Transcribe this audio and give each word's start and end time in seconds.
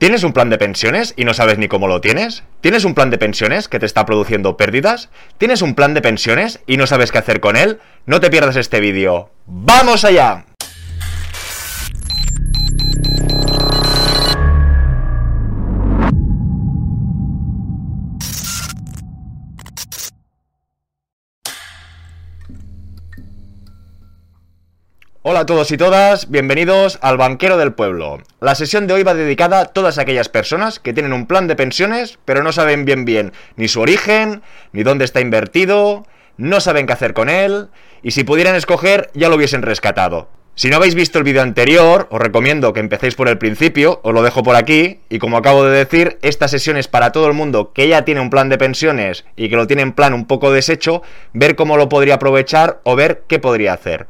¿Tienes 0.00 0.24
un 0.24 0.32
plan 0.32 0.48
de 0.48 0.56
pensiones 0.56 1.12
y 1.14 1.26
no 1.26 1.34
sabes 1.34 1.58
ni 1.58 1.68
cómo 1.68 1.86
lo 1.86 2.00
tienes? 2.00 2.42
¿Tienes 2.62 2.86
un 2.86 2.94
plan 2.94 3.10
de 3.10 3.18
pensiones 3.18 3.68
que 3.68 3.78
te 3.78 3.84
está 3.84 4.06
produciendo 4.06 4.56
pérdidas? 4.56 5.10
¿Tienes 5.36 5.60
un 5.60 5.74
plan 5.74 5.92
de 5.92 6.00
pensiones 6.00 6.60
y 6.66 6.78
no 6.78 6.86
sabes 6.86 7.12
qué 7.12 7.18
hacer 7.18 7.40
con 7.40 7.54
él? 7.54 7.80
No 8.06 8.18
te 8.18 8.30
pierdas 8.30 8.56
este 8.56 8.80
vídeo. 8.80 9.28
¡Vamos 9.44 10.06
allá! 10.06 10.46
Hola 25.22 25.40
a 25.40 25.46
todos 25.46 25.70
y 25.70 25.76
todas, 25.76 26.30
bienvenidos 26.30 26.98
al 27.02 27.18
Banquero 27.18 27.58
del 27.58 27.74
Pueblo. 27.74 28.22
La 28.40 28.54
sesión 28.54 28.86
de 28.86 28.94
hoy 28.94 29.02
va 29.02 29.12
dedicada 29.12 29.60
a 29.60 29.64
todas 29.66 29.98
aquellas 29.98 30.30
personas 30.30 30.80
que 30.80 30.94
tienen 30.94 31.12
un 31.12 31.26
plan 31.26 31.46
de 31.46 31.56
pensiones, 31.56 32.18
pero 32.24 32.42
no 32.42 32.52
saben 32.52 32.86
bien 32.86 33.04
bien 33.04 33.34
ni 33.56 33.68
su 33.68 33.82
origen, 33.82 34.40
ni 34.72 34.82
dónde 34.82 35.04
está 35.04 35.20
invertido, 35.20 36.06
no 36.38 36.60
saben 36.60 36.86
qué 36.86 36.94
hacer 36.94 37.12
con 37.12 37.28
él, 37.28 37.68
y 38.02 38.12
si 38.12 38.24
pudieran 38.24 38.56
escoger 38.56 39.10
ya 39.12 39.28
lo 39.28 39.36
hubiesen 39.36 39.60
rescatado. 39.60 40.30
Si 40.54 40.70
no 40.70 40.76
habéis 40.76 40.94
visto 40.94 41.18
el 41.18 41.24
vídeo 41.24 41.42
anterior, 41.42 42.08
os 42.10 42.18
recomiendo 42.18 42.72
que 42.72 42.80
empecéis 42.80 43.14
por 43.14 43.28
el 43.28 43.36
principio, 43.36 44.00
os 44.02 44.14
lo 44.14 44.22
dejo 44.22 44.42
por 44.42 44.56
aquí, 44.56 45.00
y 45.10 45.18
como 45.18 45.36
acabo 45.36 45.64
de 45.66 45.76
decir, 45.76 46.18
esta 46.22 46.48
sesión 46.48 46.78
es 46.78 46.88
para 46.88 47.12
todo 47.12 47.26
el 47.26 47.34
mundo 47.34 47.74
que 47.74 47.88
ya 47.88 48.06
tiene 48.06 48.22
un 48.22 48.30
plan 48.30 48.48
de 48.48 48.56
pensiones 48.56 49.26
y 49.36 49.50
que 49.50 49.56
lo 49.56 49.66
tiene 49.66 49.82
en 49.82 49.92
plan 49.92 50.14
un 50.14 50.24
poco 50.24 50.50
deshecho, 50.50 51.02
ver 51.34 51.56
cómo 51.56 51.76
lo 51.76 51.90
podría 51.90 52.14
aprovechar 52.14 52.80
o 52.84 52.96
ver 52.96 53.24
qué 53.28 53.38
podría 53.38 53.74
hacer. 53.74 54.06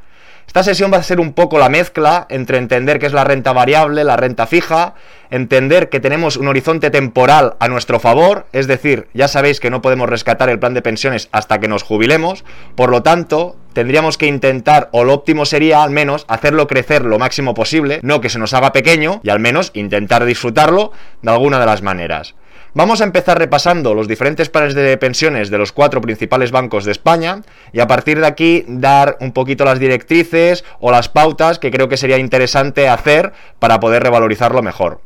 Esta 0.51 0.65
sesión 0.65 0.93
va 0.93 0.97
a 0.97 1.03
ser 1.05 1.21
un 1.21 1.33
poco 1.33 1.61
la 1.61 1.69
mezcla 1.69 2.27
entre 2.29 2.59
entender 2.59 2.99
qué 2.99 3.07
es 3.07 3.13
la 3.13 3.23
renta 3.23 3.53
variable, 3.53 4.03
la 4.03 4.17
renta 4.17 4.49
fija, 4.49 4.95
entender 5.31 5.91
que 5.91 6.01
tenemos 6.01 6.37
un 6.37 6.49
horizonte 6.49 6.91
temporal 6.91 7.55
a 7.61 7.69
nuestro 7.69 8.01
favor, 8.01 8.47
es 8.53 8.67
decir, 8.67 9.07
ya 9.15 9.29
sabéis 9.29 9.61
que 9.61 9.71
no 9.71 9.81
podemos 9.81 10.09
rescatar 10.09 10.51
el 10.51 10.59
plan 10.59 10.75
de 10.75 10.83
pensiones 10.83 11.29
hasta 11.31 11.61
que 11.61 11.69
nos 11.69 11.85
jubilemos, 11.85 12.45
por 12.75 12.91
lo 12.91 13.05
tanto, 13.05 13.55
tendríamos 13.75 14.19
que 14.19 14.27
intentar, 14.27 14.89
o 14.91 15.05
lo 15.05 15.15
óptimo 15.15 15.47
sería 15.47 15.85
al 15.85 15.91
menos, 15.91 16.25
hacerlo 16.27 16.67
crecer 16.67 17.05
lo 17.05 17.21
máximo 17.21 17.55
posible, 17.55 18.01
no 18.03 18.21
que 18.21 18.29
se 18.29 18.41
nos 18.41 18.53
haga 18.53 18.73
pequeño, 18.73 19.21
y 19.23 19.31
al 19.31 19.39
menos 19.39 19.71
intentar 19.75 20.25
disfrutarlo 20.25 20.91
de 21.23 21.31
alguna 21.31 21.61
de 21.61 21.67
las 21.67 21.83
maneras. 21.83 22.35
Vamos 22.73 23.01
a 23.01 23.05
empezar 23.05 23.37
repasando 23.37 23.95
los 23.95 24.07
diferentes 24.07 24.49
planes 24.49 24.75
de 24.75 24.97
pensiones 24.97 25.51
de 25.51 25.59
los 25.59 25.73
cuatro 25.73 26.01
principales 26.01 26.53
bancos 26.53 26.85
de 26.85 26.93
España 26.93 27.43
y 27.73 27.81
a 27.81 27.89
partir 27.89 28.21
de 28.21 28.29
aquí 28.29 28.65
dar 28.69 29.17
un 29.21 29.33
poquito 29.33 29.65
las 29.65 29.81
directrices 29.81 30.65
o 30.79 30.93
las 30.93 31.09
pautas 31.09 31.59
que 31.59 31.73
creo 31.73 31.89
que 31.89 31.97
sería 31.97 32.19
interesante 32.19 32.89
hacer 32.89 33.33
para 33.59 33.81
poder 33.81 34.05
revalorizarlo 34.05 34.63
mejor. 34.63 35.01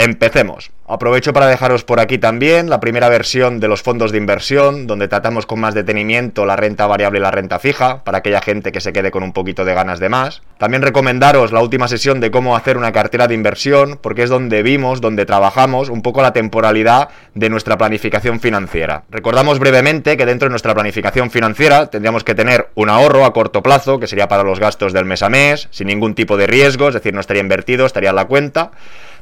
Empecemos. 0.00 0.70
Aprovecho 0.88 1.34
para 1.34 1.46
dejaros 1.46 1.84
por 1.84 2.00
aquí 2.00 2.16
también 2.16 2.70
la 2.70 2.80
primera 2.80 3.10
versión 3.10 3.60
de 3.60 3.68
los 3.68 3.82
fondos 3.82 4.12
de 4.12 4.16
inversión, 4.18 4.86
donde 4.86 5.08
tratamos 5.08 5.44
con 5.44 5.60
más 5.60 5.74
detenimiento 5.74 6.46
la 6.46 6.56
renta 6.56 6.86
variable 6.86 7.18
y 7.18 7.22
la 7.22 7.30
renta 7.30 7.58
fija, 7.58 8.02
para 8.02 8.18
aquella 8.18 8.40
gente 8.40 8.72
que 8.72 8.80
se 8.80 8.94
quede 8.94 9.10
con 9.10 9.22
un 9.22 9.34
poquito 9.34 9.66
de 9.66 9.74
ganas 9.74 10.00
de 10.00 10.08
más. 10.08 10.40
También 10.56 10.80
recomendaros 10.80 11.52
la 11.52 11.60
última 11.60 11.86
sesión 11.86 12.18
de 12.18 12.30
cómo 12.30 12.56
hacer 12.56 12.78
una 12.78 12.92
cartera 12.92 13.28
de 13.28 13.34
inversión, 13.34 13.98
porque 14.00 14.22
es 14.22 14.30
donde 14.30 14.62
vimos, 14.62 15.02
donde 15.02 15.26
trabajamos 15.26 15.90
un 15.90 16.00
poco 16.00 16.22
la 16.22 16.32
temporalidad 16.32 17.10
de 17.34 17.50
nuestra 17.50 17.76
planificación 17.76 18.40
financiera. 18.40 19.02
Recordamos 19.10 19.58
brevemente 19.58 20.16
que 20.16 20.24
dentro 20.24 20.48
de 20.48 20.50
nuestra 20.50 20.72
planificación 20.72 21.30
financiera 21.30 21.88
tendríamos 21.88 22.24
que 22.24 22.34
tener 22.34 22.70
un 22.74 22.88
ahorro 22.88 23.26
a 23.26 23.34
corto 23.34 23.62
plazo, 23.62 24.00
que 24.00 24.06
sería 24.06 24.28
para 24.28 24.44
los 24.44 24.58
gastos 24.58 24.94
del 24.94 25.04
mes 25.04 25.22
a 25.22 25.28
mes, 25.28 25.68
sin 25.70 25.88
ningún 25.88 26.14
tipo 26.14 26.38
de 26.38 26.46
riesgo, 26.46 26.88
es 26.88 26.94
decir, 26.94 27.12
no 27.12 27.20
estaría 27.20 27.42
invertido, 27.42 27.84
estaría 27.84 28.08
en 28.10 28.16
la 28.16 28.24
cuenta. 28.24 28.70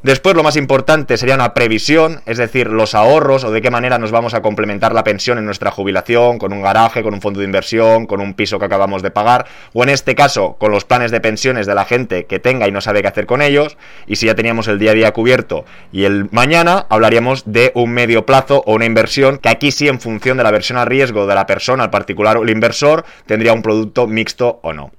Después 0.03 0.37
lo 0.37 0.45
más 0.45 0.57
importante 0.57 1.17
sería 1.17 1.35
una 1.35 1.55
previsión, 1.55 2.21
es 2.25 2.39
decir, 2.39 2.69
los 2.69 2.95
ahorros 2.95 3.43
o 3.43 3.51
de 3.51 3.61
qué 3.61 3.71
manera 3.71 3.99
nos 3.99 4.13
vamos 4.13 4.33
a 4.35 4.43
complementar 4.43 4.95
la 4.95 5.03
pensión 5.03 5.39
en 5.39 5.45
nuestra 5.45 5.73
jubilación, 5.73 6.39
con 6.39 6.53
un 6.53 6.63
garaje, 6.63 7.03
con 7.03 7.15
un 7.15 7.21
fondo 7.21 7.41
de 7.41 7.47
inversión, 7.47 8.07
con 8.07 8.21
un 8.21 8.35
piso 8.35 8.59
que 8.59 8.65
acabamos 8.65 9.03
de 9.03 9.11
pagar, 9.11 9.47
o 9.73 9.83
en 9.83 9.89
este 9.89 10.15
caso 10.15 10.57
con 10.59 10.71
los 10.71 10.85
planes 10.85 11.11
de 11.11 11.21
pensiones 11.21 11.67
de 11.67 11.75
la 11.75 11.85
gente 11.85 12.27
que 12.27 12.39
tenga 12.39 12.69
y 12.69 12.73
no 12.73 12.81
sabe 12.81 13.03
qué 13.03 13.09
hacer 13.09 13.27
con 13.27 13.43
ellos, 13.43 13.77
y 14.07 14.17
si 14.17 14.27
ya 14.27 14.35
teníamos 14.35 14.69
el 14.69 14.79
día 14.79 14.93
a 14.93 14.95
día 14.95 15.13
cubierto 15.13 15.65
y 15.91 16.05
el 16.05 16.29
mañana 16.31 16.87
hablaríamos 16.91 17.43
de 17.47 17.73
un 17.75 17.91
medio 17.91 18.25
plazo 18.25 18.63
o 18.67 18.75
una 18.75 18.85
inversión 18.85 19.39
que 19.39 19.49
aquí 19.49 19.73
sí 19.73 19.89
en 19.89 20.01
función 20.01 20.37
de 20.37 20.45
la 20.45 20.51
versión 20.51 20.79
a 20.79 20.85
riesgo 20.85 21.27
de 21.27 21.35
la 21.35 21.47
persona, 21.47 21.85
el 21.85 21.91
particular 21.91 22.37
o 22.37 22.43
el 22.43 22.51
inversor, 22.51 23.05
tendría 23.27 23.53
un 23.53 23.63
producto 23.63 24.07
mixto 24.07 24.61
o 24.63 24.73
no. 24.73 24.98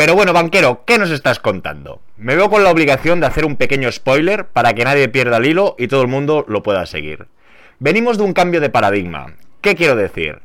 Pero 0.00 0.14
bueno, 0.14 0.32
banquero, 0.32 0.82
¿qué 0.86 0.96
nos 0.96 1.10
estás 1.10 1.40
contando? 1.40 2.00
Me 2.16 2.34
veo 2.34 2.48
con 2.48 2.64
la 2.64 2.70
obligación 2.70 3.20
de 3.20 3.26
hacer 3.26 3.44
un 3.44 3.56
pequeño 3.56 3.92
spoiler 3.92 4.46
para 4.46 4.72
que 4.72 4.82
nadie 4.82 5.10
pierda 5.10 5.36
el 5.36 5.44
hilo 5.44 5.76
y 5.78 5.88
todo 5.88 6.00
el 6.00 6.08
mundo 6.08 6.46
lo 6.48 6.62
pueda 6.62 6.86
seguir. 6.86 7.26
Venimos 7.80 8.16
de 8.16 8.24
un 8.24 8.32
cambio 8.32 8.62
de 8.62 8.70
paradigma. 8.70 9.34
¿Qué 9.60 9.74
quiero 9.74 9.96
decir? 9.96 10.40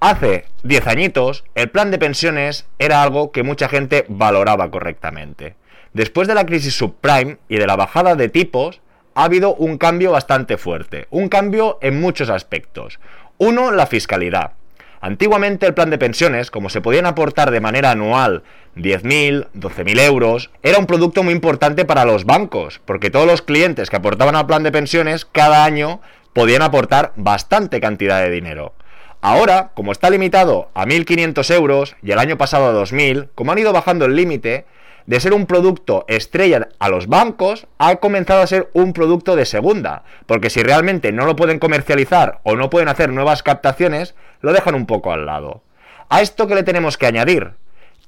Hace 0.00 0.46
10 0.64 0.88
añitos, 0.88 1.44
el 1.54 1.70
plan 1.70 1.92
de 1.92 2.00
pensiones 2.00 2.66
era 2.80 3.00
algo 3.00 3.30
que 3.30 3.44
mucha 3.44 3.68
gente 3.68 4.06
valoraba 4.08 4.72
correctamente. 4.72 5.54
Después 5.92 6.26
de 6.26 6.34
la 6.34 6.44
crisis 6.44 6.74
subprime 6.74 7.38
y 7.48 7.58
de 7.58 7.66
la 7.68 7.76
bajada 7.76 8.16
de 8.16 8.28
tipos, 8.28 8.80
ha 9.14 9.22
habido 9.22 9.54
un 9.54 9.78
cambio 9.78 10.10
bastante 10.10 10.56
fuerte. 10.56 11.06
Un 11.10 11.28
cambio 11.28 11.78
en 11.80 12.00
muchos 12.00 12.28
aspectos. 12.28 12.98
Uno, 13.38 13.70
la 13.70 13.86
fiscalidad. 13.86 14.54
Antiguamente 15.00 15.66
el 15.66 15.74
plan 15.74 15.90
de 15.90 15.98
pensiones, 15.98 16.50
como 16.50 16.68
se 16.68 16.80
podían 16.80 17.06
aportar 17.06 17.50
de 17.50 17.60
manera 17.60 17.90
anual 17.90 18.42
10.000, 18.76 19.48
12.000 19.54 20.00
euros, 20.00 20.50
era 20.62 20.78
un 20.78 20.86
producto 20.86 21.22
muy 21.22 21.32
importante 21.32 21.84
para 21.84 22.04
los 22.04 22.24
bancos, 22.24 22.80
porque 22.84 23.10
todos 23.10 23.26
los 23.26 23.42
clientes 23.42 23.90
que 23.90 23.96
aportaban 23.96 24.36
al 24.36 24.46
plan 24.46 24.62
de 24.62 24.72
pensiones 24.72 25.24
cada 25.24 25.64
año 25.64 26.00
podían 26.32 26.62
aportar 26.62 27.12
bastante 27.16 27.80
cantidad 27.80 28.22
de 28.22 28.30
dinero. 28.30 28.74
Ahora, 29.22 29.70
como 29.74 29.92
está 29.92 30.10
limitado 30.10 30.70
a 30.74 30.84
1.500 30.84 31.54
euros 31.54 31.96
y 32.02 32.12
el 32.12 32.18
año 32.18 32.36
pasado 32.36 32.66
a 32.66 32.82
2.000, 32.84 33.28
como 33.34 33.52
han 33.52 33.58
ido 33.58 33.72
bajando 33.72 34.04
el 34.04 34.14
límite, 34.14 34.66
de 35.06 35.20
ser 35.20 35.32
un 35.32 35.46
producto 35.46 36.04
estrella 36.08 36.68
a 36.78 36.88
los 36.88 37.06
bancos, 37.06 37.66
ha 37.78 37.96
comenzado 37.96 38.42
a 38.42 38.46
ser 38.46 38.68
un 38.72 38.92
producto 38.92 39.36
de 39.36 39.46
segunda. 39.46 40.02
Porque 40.26 40.50
si 40.50 40.62
realmente 40.62 41.12
no 41.12 41.26
lo 41.26 41.36
pueden 41.36 41.58
comercializar 41.58 42.40
o 42.42 42.56
no 42.56 42.70
pueden 42.70 42.88
hacer 42.88 43.12
nuevas 43.12 43.42
captaciones, 43.42 44.14
lo 44.40 44.52
dejan 44.52 44.74
un 44.74 44.86
poco 44.86 45.12
al 45.12 45.26
lado. 45.26 45.62
A 46.08 46.22
esto 46.22 46.46
que 46.46 46.54
le 46.54 46.62
tenemos 46.62 46.98
que 46.98 47.06
añadir, 47.06 47.52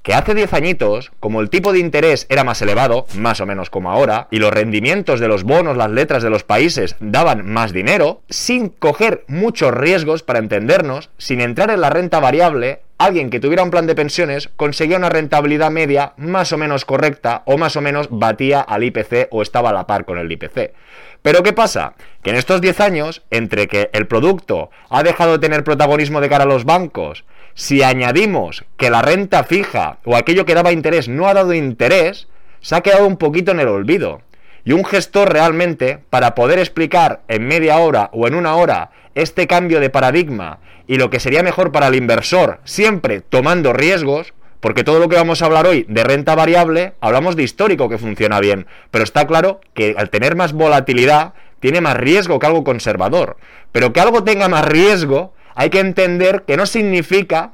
que 0.03 0.13
hace 0.13 0.33
10 0.33 0.53
añitos, 0.53 1.11
como 1.19 1.41
el 1.41 1.49
tipo 1.49 1.73
de 1.73 1.79
interés 1.79 2.25
era 2.29 2.43
más 2.43 2.61
elevado, 2.61 3.05
más 3.15 3.41
o 3.41 3.45
menos 3.45 3.69
como 3.69 3.91
ahora, 3.91 4.27
y 4.31 4.39
los 4.39 4.53
rendimientos 4.53 5.19
de 5.19 5.27
los 5.27 5.43
bonos, 5.43 5.75
las 5.75 5.91
letras 5.91 6.23
de 6.23 6.29
los 6.29 6.43
países 6.43 6.95
daban 6.99 7.45
más 7.45 7.73
dinero, 7.73 8.21
sin 8.29 8.69
coger 8.69 9.25
muchos 9.27 9.73
riesgos 9.73 10.23
para 10.23 10.39
entendernos, 10.39 11.09
sin 11.17 11.41
entrar 11.41 11.69
en 11.71 11.81
la 11.81 11.89
renta 11.89 12.19
variable, 12.19 12.81
alguien 12.99 13.29
que 13.29 13.39
tuviera 13.39 13.63
un 13.63 13.71
plan 13.71 13.87
de 13.87 13.95
pensiones 13.95 14.49
conseguía 14.55 14.97
una 14.97 15.09
rentabilidad 15.09 15.71
media 15.71 16.13
más 16.17 16.51
o 16.51 16.57
menos 16.57 16.85
correcta 16.85 17.41
o 17.45 17.57
más 17.57 17.75
o 17.75 17.81
menos 17.81 18.09
batía 18.11 18.59
al 18.61 18.83
IPC 18.83 19.29
o 19.31 19.41
estaba 19.41 19.71
a 19.71 19.73
la 19.73 19.87
par 19.87 20.05
con 20.05 20.19
el 20.19 20.31
IPC. 20.31 20.73
Pero 21.21 21.41
¿qué 21.41 21.53
pasa? 21.53 21.95
Que 22.21 22.29
en 22.29 22.35
estos 22.35 22.61
10 22.61 22.79
años, 22.81 23.23
entre 23.31 23.67
que 23.67 23.89
el 23.93 24.07
producto 24.07 24.69
ha 24.89 25.01
dejado 25.01 25.33
de 25.33 25.39
tener 25.39 25.63
protagonismo 25.63 26.21
de 26.21 26.29
cara 26.29 26.43
a 26.43 26.47
los 26.47 26.65
bancos, 26.65 27.25
si 27.55 27.83
añadimos 27.83 28.65
que 28.77 28.89
la 28.89 29.01
renta 29.01 29.43
fija 29.43 29.99
o 30.05 30.15
aquello 30.15 30.45
que 30.45 30.53
daba 30.53 30.71
interés 30.71 31.09
no 31.09 31.27
ha 31.27 31.33
dado 31.33 31.53
interés, 31.53 32.27
se 32.61 32.75
ha 32.75 32.81
quedado 32.81 33.07
un 33.07 33.17
poquito 33.17 33.51
en 33.51 33.61
el 33.61 33.67
olvido. 33.69 34.21
Y 34.69 34.73
un 34.73 34.85
gestor 34.85 35.33
realmente, 35.33 35.97
para 36.11 36.35
poder 36.35 36.59
explicar 36.59 37.21
en 37.27 37.47
media 37.47 37.79
hora 37.79 38.11
o 38.13 38.27
en 38.27 38.35
una 38.35 38.53
hora 38.55 38.91
este 39.15 39.47
cambio 39.47 39.79
de 39.79 39.89
paradigma 39.89 40.59
y 40.85 40.97
lo 40.97 41.09
que 41.09 41.19
sería 41.19 41.41
mejor 41.41 41.71
para 41.71 41.87
el 41.87 41.95
inversor, 41.95 42.59
siempre 42.65 43.21
tomando 43.21 43.73
riesgos, 43.73 44.35
porque 44.59 44.83
todo 44.83 44.99
lo 44.99 45.09
que 45.09 45.15
vamos 45.15 45.41
a 45.41 45.47
hablar 45.47 45.65
hoy 45.65 45.87
de 45.89 46.03
renta 46.03 46.35
variable, 46.35 46.93
hablamos 47.01 47.35
de 47.35 47.41
histórico 47.41 47.89
que 47.89 47.97
funciona 47.97 48.39
bien, 48.39 48.67
pero 48.91 49.03
está 49.03 49.25
claro 49.25 49.59
que 49.73 49.95
al 49.97 50.11
tener 50.11 50.35
más 50.35 50.53
volatilidad, 50.53 51.33
tiene 51.59 51.81
más 51.81 51.97
riesgo 51.97 52.37
que 52.37 52.45
algo 52.45 52.63
conservador. 52.63 53.37
Pero 53.71 53.91
que 53.91 54.01
algo 54.01 54.23
tenga 54.23 54.49
más 54.49 54.67
riesgo 54.67 55.33
hay 55.55 55.71
que 55.71 55.79
entender 55.79 56.43
que 56.43 56.57
no 56.57 56.67
significa 56.67 57.53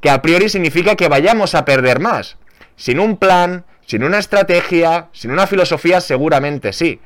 que 0.00 0.10
a 0.10 0.20
priori 0.20 0.48
significa 0.48 0.96
que 0.96 1.06
vayamos 1.06 1.54
a 1.54 1.64
perder 1.64 2.00
más. 2.00 2.38
Sin 2.74 2.98
un 2.98 3.18
plan, 3.18 3.64
sin 3.86 4.04
una 4.04 4.18
estrategia, 4.18 5.08
sin 5.12 5.30
una 5.30 5.46
filosofía, 5.46 6.00
seguramente 6.00 6.72
sí. 6.72 7.00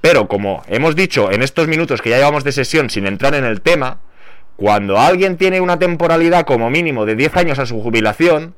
Pero 0.00 0.28
como 0.28 0.62
hemos 0.68 0.94
dicho 0.94 1.32
en 1.32 1.42
estos 1.42 1.66
minutos 1.66 2.00
que 2.00 2.10
ya 2.10 2.18
llevamos 2.18 2.44
de 2.44 2.52
sesión 2.52 2.90
sin 2.90 3.06
entrar 3.06 3.34
en 3.34 3.44
el 3.44 3.60
tema, 3.60 3.98
cuando 4.56 4.98
alguien 4.98 5.36
tiene 5.36 5.60
una 5.60 5.78
temporalidad 5.78 6.44
como 6.44 6.70
mínimo 6.70 7.06
de 7.06 7.16
10 7.16 7.36
años 7.36 7.58
a 7.58 7.66
su 7.66 7.80
jubilación, 7.82 8.54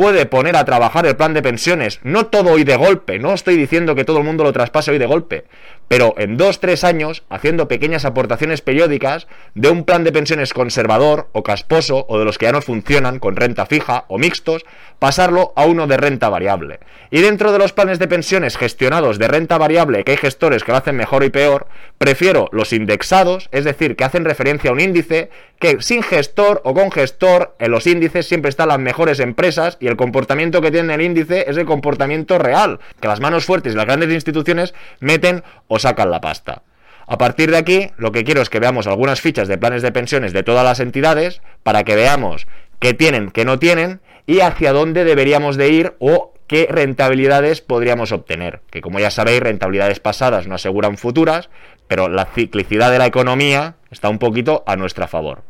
puede 0.00 0.24
poner 0.24 0.56
a 0.56 0.64
trabajar 0.64 1.04
el 1.04 1.14
plan 1.14 1.34
de 1.34 1.42
pensiones, 1.42 2.00
no 2.04 2.24
todo 2.24 2.52
hoy 2.52 2.64
de 2.64 2.74
golpe, 2.74 3.18
no 3.18 3.34
estoy 3.34 3.58
diciendo 3.58 3.94
que 3.94 4.06
todo 4.06 4.16
el 4.16 4.24
mundo 4.24 4.44
lo 4.44 4.50
traspase 4.54 4.92
hoy 4.92 4.96
de 4.96 5.04
golpe, 5.04 5.44
pero 5.88 6.14
en 6.16 6.38
dos, 6.38 6.58
tres 6.58 6.84
años, 6.84 7.22
haciendo 7.28 7.68
pequeñas 7.68 8.06
aportaciones 8.06 8.62
periódicas 8.62 9.26
de 9.54 9.68
un 9.68 9.84
plan 9.84 10.02
de 10.02 10.12
pensiones 10.12 10.54
conservador 10.54 11.28
o 11.32 11.42
casposo 11.42 12.06
o 12.08 12.18
de 12.18 12.24
los 12.24 12.38
que 12.38 12.46
ya 12.46 12.52
no 12.52 12.62
funcionan 12.62 13.18
con 13.18 13.36
renta 13.36 13.66
fija 13.66 14.06
o 14.08 14.16
mixtos, 14.16 14.64
pasarlo 14.98 15.52
a 15.56 15.66
uno 15.66 15.86
de 15.86 15.98
renta 15.98 16.30
variable. 16.30 16.80
Y 17.10 17.20
dentro 17.20 17.52
de 17.52 17.58
los 17.58 17.72
planes 17.74 17.98
de 17.98 18.08
pensiones 18.08 18.56
gestionados 18.56 19.18
de 19.18 19.28
renta 19.28 19.58
variable, 19.58 20.04
que 20.04 20.12
hay 20.12 20.16
gestores 20.16 20.64
que 20.64 20.72
lo 20.72 20.78
hacen 20.78 20.96
mejor 20.96 21.24
y 21.24 21.30
peor, 21.30 21.66
prefiero 21.98 22.48
los 22.52 22.72
indexados, 22.72 23.48
es 23.50 23.64
decir, 23.64 23.96
que 23.96 24.04
hacen 24.04 24.24
referencia 24.24 24.70
a 24.70 24.72
un 24.72 24.80
índice 24.80 25.28
que 25.58 25.82
sin 25.82 26.02
gestor 26.02 26.62
o 26.64 26.72
con 26.72 26.90
gestor 26.90 27.54
en 27.58 27.70
los 27.70 27.86
índices 27.86 28.26
siempre 28.26 28.48
están 28.48 28.68
las 28.68 28.78
mejores 28.78 29.20
empresas 29.20 29.76
y 29.78 29.88
el 29.90 29.96
comportamiento 29.96 30.60
que 30.60 30.70
tiene 30.70 30.94
el 30.94 31.02
índice 31.02 31.44
es 31.48 31.56
el 31.56 31.66
comportamiento 31.66 32.38
real, 32.38 32.80
que 33.00 33.08
las 33.08 33.20
manos 33.20 33.44
fuertes 33.44 33.74
y 33.74 33.76
las 33.76 33.86
grandes 33.86 34.10
instituciones 34.10 34.74
meten 35.00 35.42
o 35.68 35.78
sacan 35.78 36.10
la 36.10 36.20
pasta. 36.20 36.62
A 37.06 37.18
partir 37.18 37.50
de 37.50 37.56
aquí, 37.56 37.90
lo 37.96 38.12
que 38.12 38.22
quiero 38.24 38.40
es 38.40 38.48
que 38.48 38.60
veamos 38.60 38.86
algunas 38.86 39.20
fichas 39.20 39.48
de 39.48 39.58
planes 39.58 39.82
de 39.82 39.90
pensiones 39.90 40.32
de 40.32 40.44
todas 40.44 40.64
las 40.64 40.78
entidades 40.78 41.42
para 41.64 41.82
que 41.82 41.96
veamos 41.96 42.46
qué 42.78 42.94
tienen, 42.94 43.32
qué 43.32 43.44
no 43.44 43.58
tienen 43.58 44.00
y 44.26 44.40
hacia 44.40 44.72
dónde 44.72 45.04
deberíamos 45.04 45.56
de 45.56 45.70
ir 45.70 45.96
o 45.98 46.32
qué 46.46 46.68
rentabilidades 46.70 47.62
podríamos 47.62 48.12
obtener. 48.12 48.60
Que 48.70 48.80
como 48.80 49.00
ya 49.00 49.10
sabéis, 49.10 49.40
rentabilidades 49.40 49.98
pasadas 49.98 50.46
no 50.46 50.54
aseguran 50.54 50.98
futuras, 50.98 51.50
pero 51.88 52.08
la 52.08 52.26
ciclicidad 52.26 52.92
de 52.92 52.98
la 52.98 53.06
economía 53.06 53.74
está 53.90 54.08
un 54.08 54.20
poquito 54.20 54.62
a 54.66 54.76
nuestra 54.76 55.08
favor. 55.08 55.42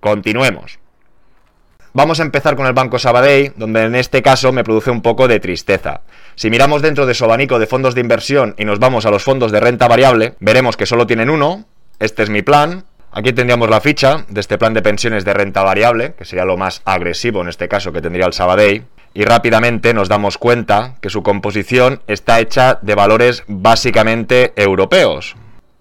Continuemos. 0.00 0.79
Vamos 1.92 2.20
a 2.20 2.22
empezar 2.22 2.54
con 2.54 2.66
el 2.66 2.72
Banco 2.72 3.00
Sabadell, 3.00 3.52
donde 3.56 3.82
en 3.82 3.96
este 3.96 4.22
caso 4.22 4.52
me 4.52 4.62
produce 4.62 4.92
un 4.92 5.02
poco 5.02 5.26
de 5.26 5.40
tristeza. 5.40 6.02
Si 6.36 6.48
miramos 6.48 6.82
dentro 6.82 7.04
de 7.04 7.14
su 7.14 7.24
abanico 7.24 7.58
de 7.58 7.66
fondos 7.66 7.96
de 7.96 8.00
inversión 8.00 8.54
y 8.56 8.64
nos 8.64 8.78
vamos 8.78 9.06
a 9.06 9.10
los 9.10 9.24
fondos 9.24 9.50
de 9.50 9.58
renta 9.58 9.88
variable, 9.88 10.34
veremos 10.38 10.76
que 10.76 10.86
solo 10.86 11.08
tienen 11.08 11.30
uno. 11.30 11.64
Este 11.98 12.22
es 12.22 12.30
mi 12.30 12.42
plan. 12.42 12.84
Aquí 13.10 13.32
tendríamos 13.32 13.68
la 13.68 13.80
ficha 13.80 14.24
de 14.28 14.40
este 14.40 14.56
plan 14.56 14.72
de 14.72 14.82
pensiones 14.82 15.24
de 15.24 15.34
renta 15.34 15.64
variable, 15.64 16.14
que 16.16 16.24
sería 16.24 16.44
lo 16.44 16.56
más 16.56 16.80
agresivo 16.84 17.42
en 17.42 17.48
este 17.48 17.66
caso 17.66 17.92
que 17.92 18.00
tendría 18.00 18.26
el 18.26 18.34
Sabadell. 18.34 18.84
Y 19.12 19.24
rápidamente 19.24 19.92
nos 19.92 20.08
damos 20.08 20.38
cuenta 20.38 20.94
que 21.00 21.10
su 21.10 21.24
composición 21.24 22.02
está 22.06 22.38
hecha 22.38 22.78
de 22.82 22.94
valores 22.94 23.42
básicamente 23.48 24.52
europeos. 24.54 25.34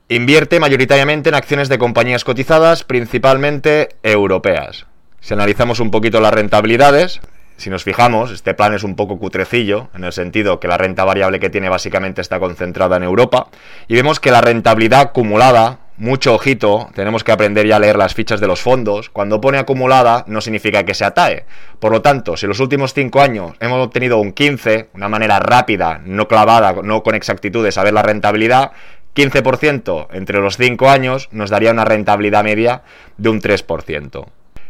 Invierte 0.08 0.60
mayoritariamente 0.60 1.30
en 1.30 1.36
acciones 1.36 1.70
de 1.70 1.78
compañías 1.78 2.24
cotizadas, 2.24 2.84
principalmente 2.84 3.90
europeas. 4.02 4.89
Si 5.22 5.34
analizamos 5.34 5.80
un 5.80 5.92
poquito 5.92 6.22
las 6.22 6.34
rentabilidades, 6.34 7.20
si 7.58 7.70
nos 7.70 7.84
fijamos, 7.84 8.32
este 8.32 8.54
plan 8.54 8.74
es 8.74 8.84
un 8.84 8.96
poco 8.96 9.20
cutrecillo, 9.20 9.90
en 9.94 10.06
el 10.06 10.14
sentido 10.14 10.62
que 10.62 10.70
la 10.70 10.78
renta 10.78 11.04
variable 11.04 11.42
que 11.42 11.50
tiene 11.50 11.68
básicamente 11.68 12.22
está 12.22 12.40
concentrada 12.40 12.96
en 12.96 13.04
Europa, 13.04 13.48
y 13.90 13.96
vemos 13.96 14.22
que 14.22 14.32
la 14.32 14.40
rentabilidad 14.40 15.02
acumulada, 15.02 15.80
mucho 15.98 16.34
ojito, 16.34 16.90
tenemos 16.96 17.26
que 17.26 17.34
aprender 17.34 17.68
ya 17.68 17.76
a 17.76 17.80
leer 17.80 17.98
las 17.98 18.14
fichas 18.14 18.40
de 18.40 18.48
los 18.48 18.62
fondos, 18.62 19.10
cuando 19.10 19.42
pone 19.42 19.58
acumulada 19.58 20.24
no 20.28 20.40
significa 20.40 20.86
que 20.86 20.94
se 20.94 21.04
atae. 21.04 21.46
Por 21.80 21.92
lo 21.92 22.02
tanto, 22.02 22.38
si 22.38 22.46
en 22.46 22.52
los 22.52 22.62
últimos 22.62 22.94
5 22.94 23.20
años 23.20 23.52
hemos 23.60 23.86
obtenido 23.86 24.20
un 24.20 24.32
15, 24.32 24.92
una 24.94 25.10
manera 25.10 25.40
rápida, 25.40 26.00
no 26.06 26.30
clavada, 26.30 26.82
no 26.82 27.04
con 27.04 27.16
exactitud 27.16 27.66
de 27.66 27.74
saber 27.74 27.94
la 27.94 28.04
rentabilidad, 28.04 28.72
15% 29.16 30.08
entre 30.14 30.40
los 30.40 30.56
5 30.56 30.90
años 30.90 31.28
nos 31.34 31.50
daría 31.50 31.72
una 31.72 31.84
rentabilidad 31.84 32.46
media 32.46 32.84
de 33.18 33.28
un 33.28 33.42
3%. 33.42 34.26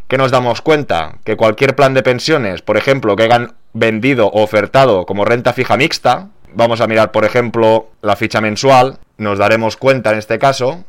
¿Qué 0.10 0.18
nos 0.18 0.32
damos 0.32 0.64
cuenta? 0.64 1.18
Que 1.24 1.38
cualquier 1.38 1.76
plan 1.76 1.94
de 1.94 2.02
pensiones, 2.02 2.64
por 2.64 2.78
ejemplo, 2.78 3.16
que 3.16 3.26
hayan 3.26 3.54
vendido 3.74 4.26
o 4.26 4.42
ofertado 4.42 5.06
como 5.06 5.24
renta 5.24 5.54
fija 5.54 5.78
mixta, 5.78 6.30
vamos 6.52 6.82
a 6.82 6.88
mirar, 6.88 7.12
por 7.12 7.26
ejemplo, 7.26 7.92
la 8.02 8.16
ficha 8.16 8.42
mensual, 8.42 8.98
nos 9.20 9.38
daremos 9.38 9.78
cuenta 9.78 10.10
en 10.10 10.18
este 10.18 10.40
caso 10.40 10.84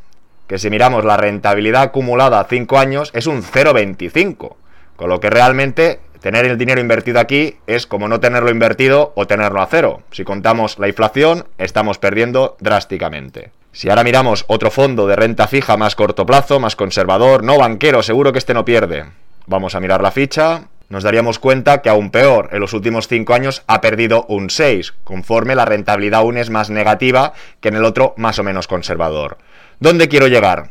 que 0.47 0.59
si 0.59 0.71
miramos 0.71 1.05
la 1.05 1.19
rentabilidad 1.19 1.83
acumulada 1.83 2.41
a 2.41 2.45
5 2.45 2.79
años 2.79 3.11
es 3.13 3.27
un 3.27 3.43
0,25, 3.43 4.55
con 4.97 5.11
lo 5.11 5.21
que 5.21 5.29
realmente 5.29 6.01
tener 6.23 6.47
el 6.47 6.57
dinero 6.57 6.81
invertido 6.81 7.21
aquí 7.21 7.59
es 7.67 7.87
como 7.87 8.09
no 8.09 8.21
tenerlo 8.21 8.51
invertido 8.51 9.13
o 9.17 9.27
tenerlo 9.27 9.61
a 9.61 9.67
cero. 9.67 10.01
Si 10.13 10.25
contamos 10.25 10.79
la 10.79 10.89
inflación, 10.89 11.45
estamos 11.59 11.99
perdiendo 11.99 12.57
drásticamente. 12.61 13.51
Si 13.73 13.89
ahora 13.89 14.03
miramos 14.03 14.45
otro 14.49 14.71
fondo 14.71 15.07
de 15.07 15.15
renta 15.15 15.47
fija 15.47 15.77
más 15.77 15.95
corto 15.95 16.27
plazo, 16.27 16.59
más 16.59 16.75
conservador, 16.75 17.45
no 17.45 17.57
banquero, 17.57 18.03
seguro 18.03 18.33
que 18.33 18.39
este 18.39 18.53
no 18.53 18.65
pierde. 18.65 19.05
Vamos 19.47 19.75
a 19.75 19.81
mirar 19.81 20.03
la 20.03 20.11
ficha. 20.11 20.63
Nos 20.89 21.05
daríamos 21.05 21.39
cuenta 21.39 21.81
que 21.81 21.89
aún 21.89 22.11
peor, 22.11 22.49
en 22.51 22.59
los 22.59 22.73
últimos 22.73 23.07
5 23.07 23.33
años 23.33 23.63
ha 23.69 23.81
perdido 23.81 24.27
un 24.29 24.51
6, 24.51 24.93
conforme 25.05 25.55
la 25.55 25.65
rentabilidad 25.65 26.21
aún 26.21 26.37
es 26.37 26.51
más 26.51 26.69
negativa 26.69 27.33
que 27.61 27.69
en 27.69 27.77
el 27.77 27.85
otro 27.85 28.13
más 28.17 28.41
o 28.41 28.43
menos 28.43 28.67
conservador. 28.67 29.39
¿Dónde 29.79 30.09
quiero 30.09 30.27
llegar? 30.27 30.71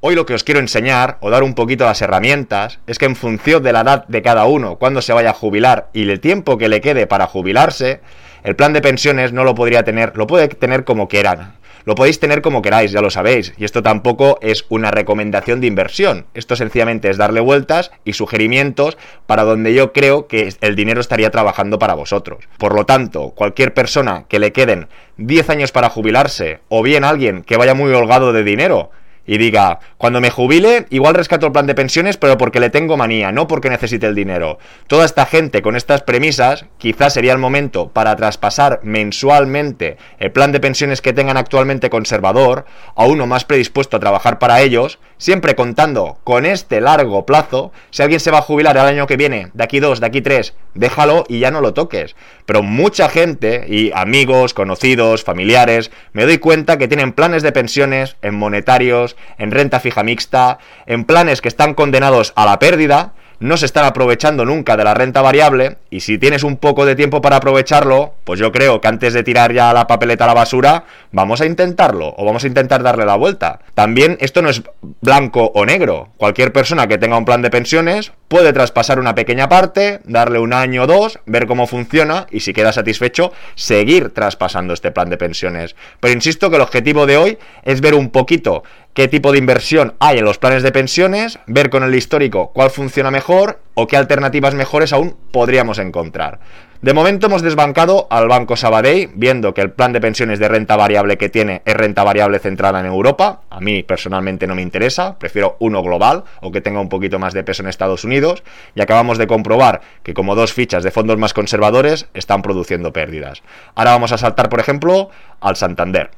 Hoy 0.00 0.14
lo 0.14 0.26
que 0.26 0.34
os 0.34 0.44
quiero 0.44 0.60
enseñar 0.60 1.16
o 1.20 1.30
dar 1.30 1.42
un 1.42 1.54
poquito 1.54 1.86
las 1.86 2.02
herramientas 2.02 2.78
es 2.86 2.98
que 2.98 3.06
en 3.06 3.16
función 3.16 3.62
de 3.62 3.72
la 3.72 3.80
edad 3.80 4.06
de 4.06 4.20
cada 4.20 4.44
uno, 4.44 4.76
cuando 4.76 5.00
se 5.00 5.14
vaya 5.14 5.30
a 5.30 5.34
jubilar 5.34 5.88
y 5.94 6.06
el 6.10 6.20
tiempo 6.20 6.58
que 6.58 6.68
le 6.68 6.82
quede 6.82 7.06
para 7.06 7.26
jubilarse, 7.26 8.02
el 8.42 8.54
plan 8.54 8.74
de 8.74 8.82
pensiones 8.82 9.32
no 9.32 9.44
lo 9.44 9.54
podría 9.54 9.82
tener, 9.82 10.14
lo 10.18 10.26
puede 10.26 10.48
tener 10.48 10.84
como 10.84 11.08
quieran. 11.08 11.54
Lo 11.84 11.94
podéis 11.94 12.18
tener 12.18 12.40
como 12.40 12.62
queráis, 12.62 12.92
ya 12.92 13.02
lo 13.02 13.10
sabéis, 13.10 13.52
y 13.58 13.64
esto 13.64 13.82
tampoco 13.82 14.38
es 14.40 14.64
una 14.70 14.90
recomendación 14.90 15.60
de 15.60 15.66
inversión. 15.66 16.26
Esto 16.32 16.56
sencillamente 16.56 17.10
es 17.10 17.18
darle 17.18 17.40
vueltas 17.40 17.90
y 18.04 18.14
sugerimientos 18.14 18.96
para 19.26 19.44
donde 19.44 19.74
yo 19.74 19.92
creo 19.92 20.26
que 20.26 20.54
el 20.62 20.76
dinero 20.76 21.00
estaría 21.00 21.30
trabajando 21.30 21.78
para 21.78 21.94
vosotros. 21.94 22.44
Por 22.56 22.74
lo 22.74 22.86
tanto, 22.86 23.30
cualquier 23.30 23.74
persona 23.74 24.24
que 24.28 24.38
le 24.38 24.52
queden 24.52 24.88
10 25.18 25.50
años 25.50 25.72
para 25.72 25.90
jubilarse, 25.90 26.60
o 26.68 26.82
bien 26.82 27.04
alguien 27.04 27.42
que 27.42 27.58
vaya 27.58 27.74
muy 27.74 27.92
holgado 27.92 28.32
de 28.32 28.44
dinero, 28.44 28.90
y 29.26 29.38
diga, 29.38 29.80
cuando 29.96 30.20
me 30.20 30.30
jubile, 30.30 30.86
igual 30.90 31.14
rescato 31.14 31.46
el 31.46 31.52
plan 31.52 31.66
de 31.66 31.74
pensiones, 31.74 32.16
pero 32.16 32.36
porque 32.36 32.60
le 32.60 32.70
tengo 32.70 32.96
manía, 32.96 33.32
no 33.32 33.46
porque 33.46 33.70
necesite 33.70 34.06
el 34.06 34.14
dinero. 34.14 34.58
Toda 34.86 35.04
esta 35.04 35.26
gente 35.26 35.62
con 35.62 35.76
estas 35.76 36.02
premisas, 36.02 36.66
quizás 36.78 37.14
sería 37.14 37.32
el 37.32 37.38
momento 37.38 37.88
para 37.88 38.16
traspasar 38.16 38.80
mensualmente 38.82 39.96
el 40.18 40.32
plan 40.32 40.52
de 40.52 40.60
pensiones 40.60 41.00
que 41.00 41.12
tengan 41.12 41.36
actualmente 41.36 41.90
conservador 41.90 42.66
a 42.94 43.04
uno 43.06 43.26
más 43.26 43.44
predispuesto 43.44 43.96
a 43.96 44.00
trabajar 44.00 44.38
para 44.38 44.60
ellos, 44.60 44.98
siempre 45.24 45.54
contando 45.54 46.18
con 46.22 46.44
este 46.44 46.82
largo 46.82 47.24
plazo. 47.24 47.72
Si 47.88 48.02
alguien 48.02 48.20
se 48.20 48.30
va 48.30 48.40
a 48.40 48.42
jubilar 48.42 48.76
el 48.76 48.84
año 48.84 49.06
que 49.06 49.16
viene, 49.16 49.48
de 49.54 49.64
aquí 49.64 49.80
dos, 49.80 49.98
de 49.98 50.04
aquí 50.04 50.20
tres, 50.20 50.52
déjalo 50.74 51.24
y 51.30 51.38
ya 51.38 51.50
no 51.50 51.62
lo 51.62 51.72
toques. 51.72 52.14
Pero 52.44 52.62
mucha 52.62 53.08
gente, 53.08 53.64
y 53.66 53.90
amigos, 53.94 54.52
conocidos, 54.52 55.24
familiares, 55.24 55.90
me 56.12 56.26
doy 56.26 56.36
cuenta 56.36 56.76
que 56.76 56.88
tienen 56.88 57.14
planes 57.14 57.42
de 57.42 57.52
pensiones 57.52 58.16
en 58.20 58.34
monetarios, 58.34 59.16
en 59.38 59.50
renta 59.50 59.80
fija 59.80 60.02
mixta, 60.02 60.58
en 60.84 61.04
planes 61.04 61.40
que 61.40 61.48
están 61.48 61.72
condenados 61.72 62.34
a 62.36 62.44
la 62.44 62.58
pérdida, 62.58 63.14
no 63.44 63.58
se 63.58 63.66
están 63.66 63.84
aprovechando 63.84 64.46
nunca 64.46 64.74
de 64.74 64.84
la 64.84 64.94
renta 64.94 65.20
variable 65.20 65.76
y 65.90 66.00
si 66.00 66.16
tienes 66.16 66.44
un 66.44 66.56
poco 66.56 66.86
de 66.86 66.96
tiempo 66.96 67.20
para 67.20 67.36
aprovecharlo, 67.36 68.14
pues 68.24 68.40
yo 68.40 68.50
creo 68.52 68.80
que 68.80 68.88
antes 68.88 69.12
de 69.12 69.22
tirar 69.22 69.52
ya 69.52 69.70
la 69.74 69.86
papeleta 69.86 70.24
a 70.24 70.28
la 70.28 70.32
basura, 70.32 70.84
vamos 71.12 71.42
a 71.42 71.44
intentarlo 71.44 72.14
o 72.16 72.24
vamos 72.24 72.44
a 72.44 72.46
intentar 72.46 72.82
darle 72.82 73.04
la 73.04 73.16
vuelta. 73.16 73.60
También 73.74 74.16
esto 74.20 74.40
no 74.40 74.48
es 74.48 74.62
blanco 75.02 75.52
o 75.54 75.66
negro. 75.66 76.08
Cualquier 76.16 76.54
persona 76.54 76.86
que 76.86 76.96
tenga 76.96 77.18
un 77.18 77.26
plan 77.26 77.42
de 77.42 77.50
pensiones 77.50 78.12
puede 78.28 78.52
traspasar 78.52 78.98
una 78.98 79.14
pequeña 79.14 79.48
parte, 79.48 80.00
darle 80.04 80.38
un 80.38 80.52
año 80.52 80.84
o 80.84 80.86
dos, 80.86 81.18
ver 81.26 81.46
cómo 81.46 81.66
funciona 81.66 82.26
y 82.30 82.40
si 82.40 82.52
queda 82.52 82.72
satisfecho, 82.72 83.32
seguir 83.54 84.10
traspasando 84.10 84.74
este 84.74 84.90
plan 84.90 85.10
de 85.10 85.16
pensiones. 85.16 85.76
Pero 86.00 86.14
insisto 86.14 86.50
que 86.50 86.56
el 86.56 86.62
objetivo 86.62 87.06
de 87.06 87.16
hoy 87.16 87.38
es 87.62 87.80
ver 87.80 87.94
un 87.94 88.10
poquito 88.10 88.64
qué 88.92 89.08
tipo 89.08 89.32
de 89.32 89.38
inversión 89.38 89.94
hay 89.98 90.18
en 90.18 90.24
los 90.24 90.38
planes 90.38 90.62
de 90.62 90.72
pensiones, 90.72 91.38
ver 91.46 91.70
con 91.70 91.82
el 91.82 91.94
histórico 91.94 92.52
cuál 92.52 92.70
funciona 92.70 93.10
mejor 93.10 93.60
o 93.74 93.86
qué 93.86 93.96
alternativas 93.96 94.54
mejores 94.54 94.92
aún 94.92 95.16
podríamos 95.30 95.78
encontrar. 95.78 96.40
De 96.84 96.92
momento 96.92 97.28
hemos 97.28 97.40
desbancado 97.40 98.06
al 98.10 98.28
Banco 98.28 98.56
Sabadell, 98.56 99.08
viendo 99.14 99.54
que 99.54 99.62
el 99.62 99.70
plan 99.70 99.94
de 99.94 100.02
pensiones 100.02 100.38
de 100.38 100.48
renta 100.48 100.76
variable 100.76 101.16
que 101.16 101.30
tiene 101.30 101.62
es 101.64 101.74
renta 101.74 102.04
variable 102.04 102.38
centrada 102.40 102.78
en 102.78 102.84
Europa. 102.84 103.40
A 103.48 103.58
mí 103.58 103.82
personalmente 103.82 104.46
no 104.46 104.54
me 104.54 104.60
interesa, 104.60 105.18
prefiero 105.18 105.56
uno 105.60 105.82
global 105.82 106.24
o 106.42 106.52
que 106.52 106.60
tenga 106.60 106.80
un 106.80 106.90
poquito 106.90 107.18
más 107.18 107.32
de 107.32 107.42
peso 107.42 107.62
en 107.62 107.70
Estados 107.70 108.04
Unidos. 108.04 108.42
Y 108.74 108.82
acabamos 108.82 109.16
de 109.16 109.26
comprobar 109.26 109.80
que 110.02 110.12
como 110.12 110.34
dos 110.34 110.52
fichas 110.52 110.84
de 110.84 110.90
fondos 110.90 111.16
más 111.16 111.32
conservadores 111.32 112.06
están 112.12 112.42
produciendo 112.42 112.92
pérdidas. 112.92 113.42
Ahora 113.74 113.92
vamos 113.92 114.12
a 114.12 114.18
saltar, 114.18 114.50
por 114.50 114.60
ejemplo, 114.60 115.08
al 115.40 115.56
Santander. 115.56 116.10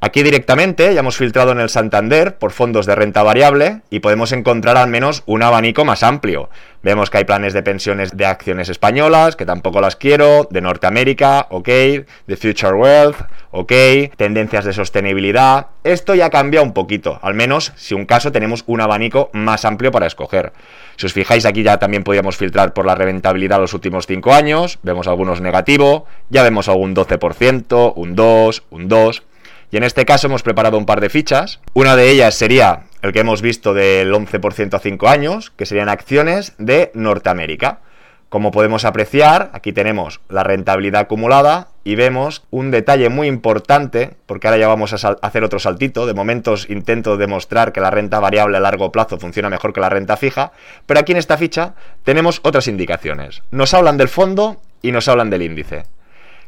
Aquí 0.00 0.22
directamente 0.22 0.94
ya 0.94 1.00
hemos 1.00 1.16
filtrado 1.16 1.50
en 1.50 1.58
el 1.58 1.68
Santander 1.68 2.38
por 2.38 2.52
fondos 2.52 2.86
de 2.86 2.94
renta 2.94 3.24
variable 3.24 3.80
y 3.90 3.98
podemos 3.98 4.30
encontrar 4.30 4.76
al 4.76 4.88
menos 4.88 5.24
un 5.26 5.42
abanico 5.42 5.84
más 5.84 6.04
amplio. 6.04 6.50
Vemos 6.84 7.10
que 7.10 7.18
hay 7.18 7.24
planes 7.24 7.52
de 7.52 7.64
pensiones 7.64 8.16
de 8.16 8.24
acciones 8.24 8.68
españolas, 8.68 9.34
que 9.34 9.44
tampoco 9.44 9.80
las 9.80 9.96
quiero, 9.96 10.46
de 10.52 10.60
Norteamérica, 10.60 11.48
ok, 11.50 11.66
de 11.66 12.36
Future 12.40 12.74
Wealth, 12.74 13.16
ok, 13.50 13.72
tendencias 14.16 14.64
de 14.64 14.72
sostenibilidad. 14.72 15.66
Esto 15.82 16.14
ya 16.14 16.30
cambia 16.30 16.62
un 16.62 16.74
poquito, 16.74 17.18
al 17.20 17.34
menos 17.34 17.72
si 17.74 17.94
un 17.94 18.06
caso 18.06 18.30
tenemos 18.30 18.62
un 18.68 18.80
abanico 18.80 19.30
más 19.32 19.64
amplio 19.64 19.90
para 19.90 20.06
escoger. 20.06 20.52
Si 20.94 21.06
os 21.06 21.12
fijáis 21.12 21.44
aquí 21.44 21.64
ya 21.64 21.78
también 21.78 22.04
podríamos 22.04 22.36
filtrar 22.36 22.72
por 22.72 22.86
la 22.86 22.94
rentabilidad 22.94 23.58
los 23.58 23.74
últimos 23.74 24.06
5 24.06 24.32
años, 24.32 24.78
vemos 24.84 25.08
algunos 25.08 25.40
negativo, 25.40 26.06
ya 26.30 26.44
vemos 26.44 26.68
algún 26.68 26.94
12%, 26.94 27.94
un 27.96 28.14
2, 28.14 28.62
un 28.70 28.86
2, 28.86 29.22
y 29.70 29.76
en 29.76 29.84
este 29.84 30.04
caso 30.04 30.26
hemos 30.26 30.42
preparado 30.42 30.78
un 30.78 30.86
par 30.86 31.00
de 31.00 31.10
fichas. 31.10 31.60
Una 31.74 31.96
de 31.96 32.10
ellas 32.10 32.34
sería 32.34 32.84
el 33.02 33.12
que 33.12 33.20
hemos 33.20 33.42
visto 33.42 33.74
del 33.74 34.12
11% 34.12 34.74
a 34.74 34.78
5 34.78 35.08
años, 35.08 35.50
que 35.50 35.66
serían 35.66 35.88
acciones 35.88 36.54
de 36.58 36.90
Norteamérica. 36.94 37.80
Como 38.28 38.50
podemos 38.50 38.84
apreciar, 38.84 39.50
aquí 39.54 39.72
tenemos 39.72 40.20
la 40.28 40.42
rentabilidad 40.42 41.02
acumulada 41.02 41.68
y 41.82 41.94
vemos 41.94 42.44
un 42.50 42.70
detalle 42.70 43.08
muy 43.08 43.26
importante, 43.26 44.16
porque 44.26 44.46
ahora 44.46 44.58
ya 44.58 44.68
vamos 44.68 44.92
a 44.92 45.16
hacer 45.22 45.44
otro 45.44 45.58
saltito. 45.58 46.06
De 46.06 46.12
momentos 46.12 46.68
intento 46.68 47.16
demostrar 47.16 47.72
que 47.72 47.80
la 47.80 47.90
renta 47.90 48.20
variable 48.20 48.58
a 48.58 48.60
largo 48.60 48.92
plazo 48.92 49.18
funciona 49.18 49.48
mejor 49.48 49.72
que 49.72 49.80
la 49.80 49.88
renta 49.88 50.18
fija, 50.18 50.52
pero 50.84 51.00
aquí 51.00 51.12
en 51.12 51.18
esta 51.18 51.38
ficha 51.38 51.74
tenemos 52.04 52.40
otras 52.42 52.68
indicaciones. 52.68 53.42
Nos 53.50 53.72
hablan 53.72 53.96
del 53.96 54.08
fondo 54.08 54.60
y 54.82 54.92
nos 54.92 55.08
hablan 55.08 55.30
del 55.30 55.42
índice. 55.42 55.84